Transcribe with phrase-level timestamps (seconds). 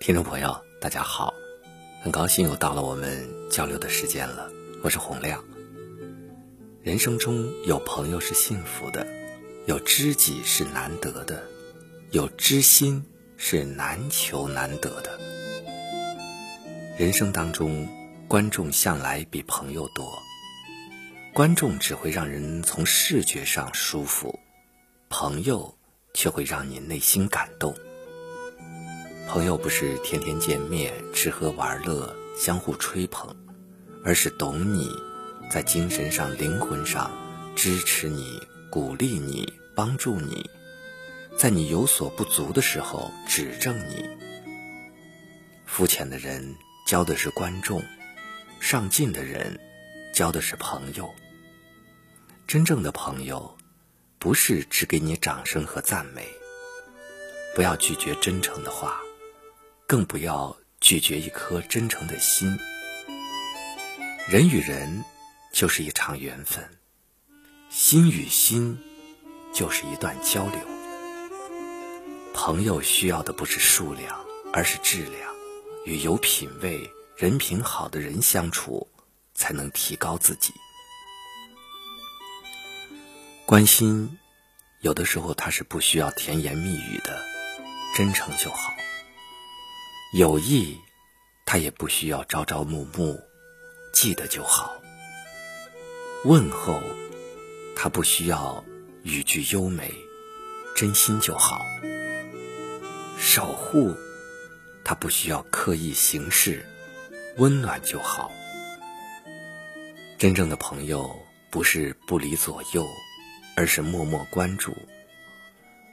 [0.00, 1.34] 听众朋友，大家好，
[2.02, 4.50] 很高兴又到了我们交流的时间了。
[4.82, 5.44] 我是洪亮。
[6.82, 9.06] 人生中有朋友是幸福的，
[9.66, 11.46] 有知己是难得的，
[12.12, 13.04] 有知心
[13.36, 15.20] 是难求难得的。
[16.96, 17.86] 人生当中，
[18.26, 20.18] 观众向来比朋友多，
[21.34, 24.40] 观众只会让人从视觉上舒服，
[25.10, 25.76] 朋友
[26.14, 27.74] 却会让你内心感动。
[29.32, 33.32] 朋友不是天天见面吃喝玩乐相互吹捧，
[34.04, 34.90] 而是懂你，
[35.48, 37.08] 在精神上、灵魂上
[37.54, 40.50] 支持你、鼓励你、帮助你，
[41.38, 44.04] 在你有所不足的时候指正你。
[45.64, 47.80] 肤浅的人交的是观众，
[48.58, 49.60] 上进的人
[50.12, 51.08] 交的是朋友。
[52.48, 53.56] 真正的朋友，
[54.18, 56.26] 不是只给你掌声和赞美，
[57.54, 59.00] 不要拒绝真诚的话。
[59.90, 62.56] 更不要拒绝一颗真诚的心。
[64.28, 65.04] 人与人
[65.52, 66.64] 就是一场缘分，
[67.70, 68.78] 心与心
[69.52, 70.60] 就是一段交流。
[72.32, 75.34] 朋友需要的不是数量，而是质量。
[75.84, 78.86] 与有品位、人品好的人相处，
[79.34, 80.54] 才能提高自己。
[83.44, 84.20] 关心，
[84.82, 87.20] 有的时候它是不需要甜言蜜语的，
[87.96, 88.72] 真诚就好。
[90.12, 90.76] 有意，
[91.46, 93.16] 他也不需要朝朝暮暮，
[93.92, 94.82] 记得就好。
[96.24, 96.82] 问候，
[97.76, 98.64] 他不需要
[99.04, 99.94] 语句优美，
[100.74, 101.64] 真心就好。
[103.20, 103.94] 守护，
[104.82, 106.66] 他不需要刻意行事，
[107.36, 108.32] 温暖就好。
[110.18, 111.08] 真正的朋友，
[111.52, 112.84] 不是不离左右，
[113.54, 114.74] 而是默默关注，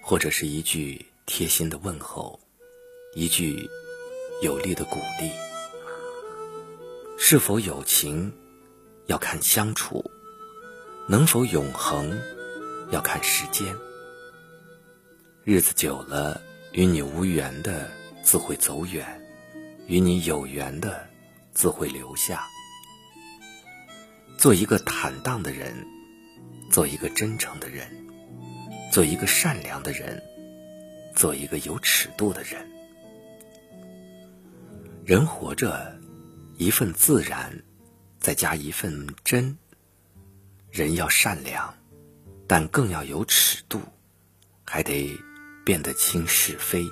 [0.00, 2.38] 或者是一句贴心的问候，
[3.16, 3.68] 一句。
[4.44, 5.30] 有力的鼓励，
[7.16, 8.30] 是否有情，
[9.06, 10.04] 要看相处；
[11.08, 12.14] 能否永恒，
[12.90, 13.74] 要看时间。
[15.44, 16.38] 日子久了，
[16.72, 17.90] 与你无缘的
[18.22, 19.18] 自会走远，
[19.86, 21.08] 与你有缘的
[21.54, 22.46] 自会留下。
[24.36, 25.74] 做一个坦荡的人，
[26.70, 27.88] 做一个真诚的人，
[28.92, 30.22] 做一个善良的人，
[31.16, 32.73] 做一个有尺度的人。
[35.06, 36.00] 人活着，
[36.56, 37.62] 一份自然，
[38.18, 39.58] 再加一份真。
[40.70, 41.74] 人要善良，
[42.46, 43.82] 但更要有尺度，
[44.64, 45.14] 还得
[45.62, 46.86] 辨得清是非。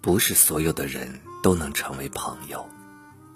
[0.00, 2.66] 不是所有的人都能成为朋友，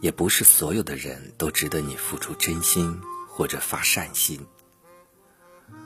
[0.00, 2.98] 也不是所有的人都值得你付出真心
[3.28, 4.40] 或者发善心。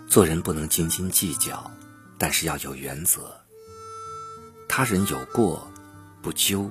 [0.06, 1.72] 做人不能斤斤计较，
[2.18, 3.40] 但是要有原则。
[4.68, 5.68] 他人有过，
[6.22, 6.70] 不究。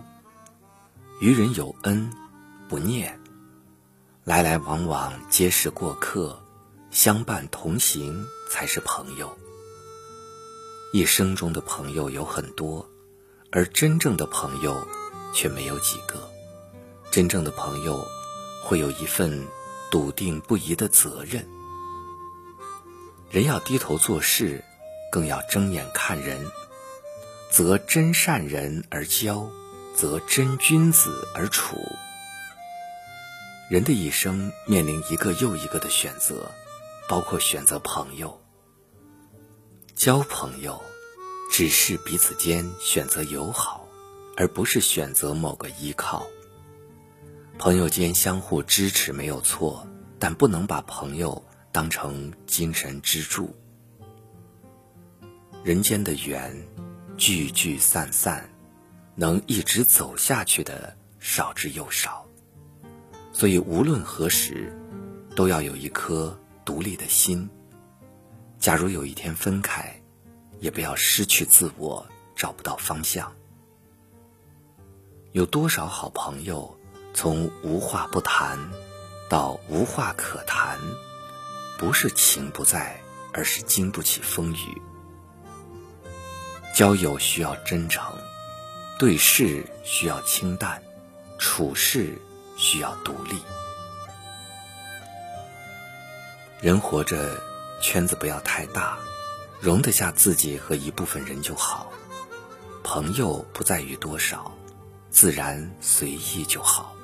[1.24, 2.12] 于人有恩，
[2.68, 3.10] 不念；
[4.26, 6.38] 来来往往皆是过客，
[6.92, 9.34] 相伴同行才是朋友。
[10.92, 12.86] 一生中的朋友有很多，
[13.54, 14.86] 而真正的朋友
[15.34, 16.30] 却没有几个。
[17.10, 18.06] 真正的朋友
[18.62, 19.48] 会有一份
[19.90, 21.48] 笃定不移的责任。
[23.30, 24.62] 人要低头做事，
[25.10, 26.52] 更要睁眼看人，
[27.50, 29.50] 则真善人而交。
[29.96, 31.78] 则真君子而处。
[33.70, 36.52] 人的一生面临一个又一个的选择，
[37.08, 38.40] 包括选择朋友。
[39.96, 40.82] 交朋友，
[41.52, 43.88] 只是彼此间选择友好，
[44.36, 46.26] 而不是选择某个依靠。
[47.58, 49.88] 朋友间相互支持没有错，
[50.20, 53.56] 但不能把朋友当成精神支柱。
[55.64, 56.68] 人间的缘，
[57.16, 58.53] 聚聚散散。
[59.16, 62.26] 能一直走下去的少之又少，
[63.32, 64.76] 所以无论何时，
[65.36, 67.50] 都要有一颗独立的心。
[68.60, 70.02] 假如有一天分开，
[70.60, 73.32] 也不要失去自我，找不到方向。
[75.32, 76.78] 有多少好朋友，
[77.14, 78.58] 从无话不谈
[79.30, 80.80] 到无话可谈，
[81.78, 83.00] 不是情不在，
[83.32, 84.82] 而是经不起风雨。
[86.74, 88.04] 交友需要真诚。
[89.00, 90.82] 对事需要清淡，
[91.40, 92.18] 处事
[92.56, 93.36] 需要独立。
[96.62, 97.42] 人活着，
[97.82, 98.98] 圈子不要太大，
[99.60, 101.92] 容得下自己和一部分人就好。
[102.84, 104.52] 朋友不在于多少，
[105.10, 106.96] 自然随意就好。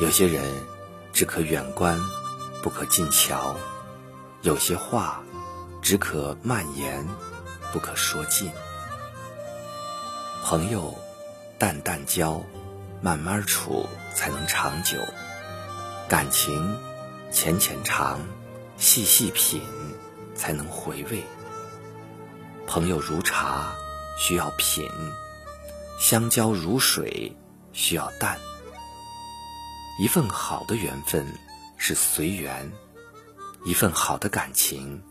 [0.00, 0.42] 有些人
[1.12, 1.98] 只可远观，
[2.62, 3.54] 不可近瞧；
[4.42, 5.22] 有些话
[5.80, 7.06] 只可慢言，
[7.72, 8.50] 不可说尽。
[10.46, 10.94] 朋友，
[11.58, 12.44] 淡淡交，
[13.00, 14.98] 慢慢处才能长久；
[16.06, 16.76] 感情，
[17.30, 18.20] 浅浅尝，
[18.76, 19.62] 细细品
[20.34, 21.24] 才能回味。
[22.66, 23.72] 朋友如茶，
[24.18, 24.86] 需要品；
[25.98, 27.34] 相交如水，
[27.72, 28.38] 需要淡。
[29.98, 31.26] 一份好的缘分
[31.78, 32.70] 是随缘，
[33.64, 35.02] 一份好的感情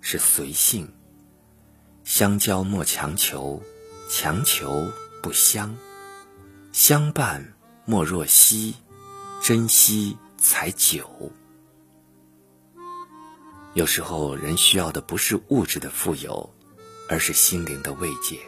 [0.00, 0.90] 是随性。
[2.04, 3.62] 相交莫强求，
[4.08, 4.90] 强求
[5.22, 5.68] 不相；
[6.72, 8.74] 相伴莫若惜，
[9.42, 11.30] 珍惜才久。
[13.74, 16.54] 有时候，人需要的不是物质的富有，
[17.08, 18.38] 而是心灵的慰藉；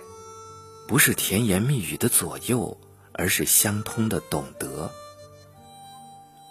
[0.88, 2.80] 不是甜言蜜语的左右，
[3.12, 4.90] 而是相通的懂得。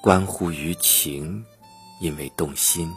[0.01, 1.43] 关乎于情，
[1.99, 2.87] 因为动心；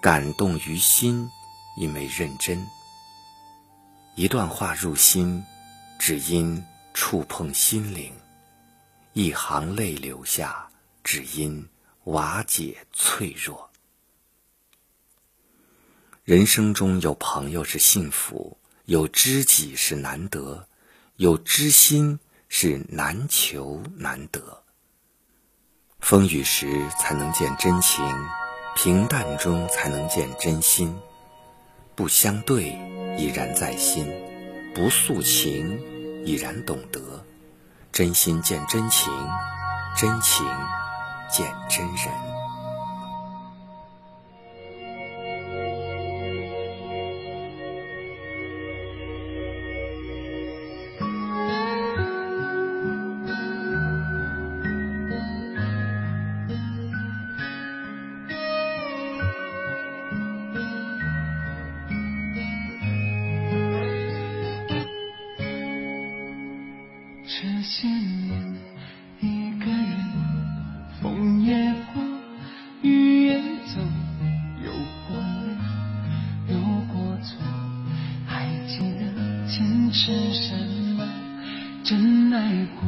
[0.00, 1.28] 感动于心，
[1.76, 2.66] 因为认真。
[4.16, 5.44] 一段话入心，
[5.98, 6.64] 只因
[6.94, 8.10] 触碰心灵；
[9.12, 10.66] 一行泪流下，
[11.04, 11.68] 只因
[12.04, 13.68] 瓦解脆弱。
[16.24, 20.66] 人生中有朋友是幸福，有知己是难得，
[21.16, 22.18] 有知心
[22.48, 24.62] 是难求难得。
[26.00, 28.02] 风雨时才能见真情，
[28.76, 30.98] 平淡中才能见真心。
[31.96, 32.78] 不相对，
[33.16, 34.04] 已然在心；
[34.74, 35.80] 不诉情，
[36.26, 37.00] 已然懂得。
[37.90, 39.10] 真心见真情，
[39.96, 40.46] 真情
[41.30, 42.35] 见真人。
[79.98, 80.54] 是什
[80.98, 81.08] 么
[81.82, 82.86] 真爱过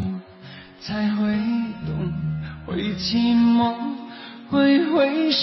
[0.78, 1.24] 才会
[1.86, 2.12] 懂，
[2.66, 3.74] 会寂寞，
[4.50, 5.40] 会回首，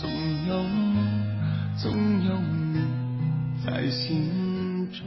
[0.00, 0.10] 总
[0.48, 0.64] 有
[1.76, 1.92] 总
[2.24, 2.32] 有
[2.72, 2.80] 你
[3.62, 5.04] 在心中。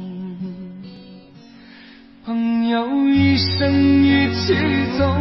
[2.23, 4.53] 朋友一生一起
[4.95, 5.11] 走，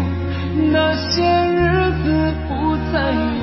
[0.71, 3.42] 那些日子不再有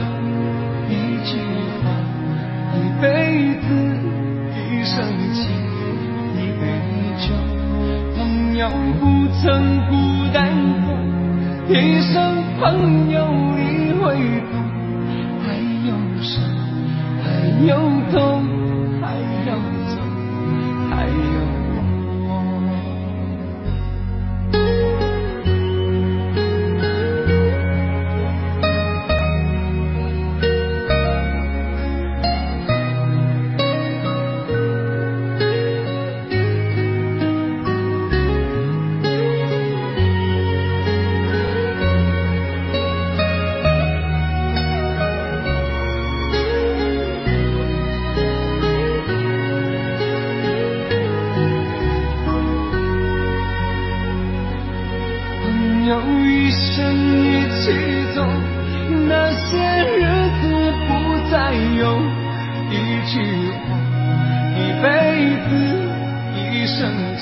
[8.60, 8.68] 友
[9.00, 9.06] 不
[9.42, 9.96] 曾孤
[10.34, 10.52] 单
[10.86, 10.92] 过，
[11.74, 13.26] 一生朋友
[13.56, 14.14] 你会
[14.52, 14.54] 懂，
[15.48, 15.56] 还
[15.88, 16.44] 有伤，
[17.24, 17.26] 还
[17.66, 17.72] 有
[18.12, 18.44] 痛，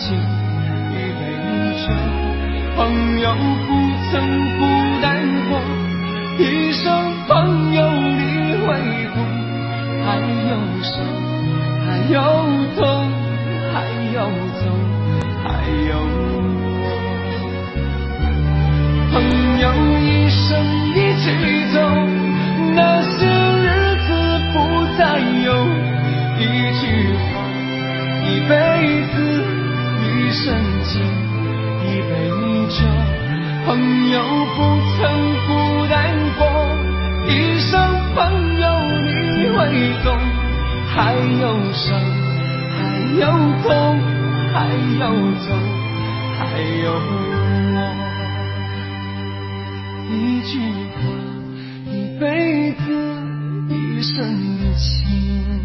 [0.07, 0.15] 生情，
[0.91, 1.21] 一杯
[1.83, 1.85] 酒。
[2.77, 2.79] 朋
[3.19, 3.25] 友
[3.67, 3.69] 不
[4.09, 4.15] 曾
[4.57, 4.61] 孤
[5.01, 5.05] 单
[5.49, 5.51] 过，
[6.39, 6.85] 一生
[7.27, 8.21] 朋友你
[8.63, 8.67] 会
[9.13, 9.17] 懂。
[10.05, 10.07] 还
[10.47, 10.95] 有伤，
[11.85, 12.15] 还有
[12.77, 12.79] 痛，
[13.73, 13.75] 还
[14.15, 14.17] 要
[14.61, 14.63] 走，
[15.43, 15.45] 还
[15.89, 15.91] 有
[16.79, 16.85] 我。
[19.11, 19.15] 朋
[19.59, 19.63] 友
[19.99, 20.39] 一生
[20.95, 21.25] 一起
[21.73, 21.75] 走，
[38.17, 38.65] 朋友
[39.37, 39.57] 你会
[40.03, 40.17] 懂。
[40.89, 41.43] 还有
[41.73, 41.85] 伤，
[42.73, 42.77] 还
[43.19, 43.21] 有
[43.61, 43.69] 痛，
[44.51, 44.55] 还
[44.99, 45.01] 要
[45.45, 45.47] 走，
[46.39, 46.41] 还
[46.83, 47.77] 有我。
[50.09, 50.57] 一句
[50.95, 50.99] 话，
[51.91, 52.81] 一辈子，
[53.69, 53.71] 一
[54.01, 54.15] 生
[54.75, 55.56] 情。